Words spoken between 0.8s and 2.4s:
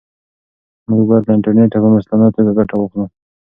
موږ باید له انټرنیټه په مسؤلانه